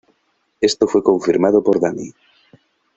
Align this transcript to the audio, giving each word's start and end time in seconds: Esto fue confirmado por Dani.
Esto 0.61 0.87
fue 0.87 1.03
confirmado 1.03 1.61
por 1.63 1.79
Dani. 1.79 2.11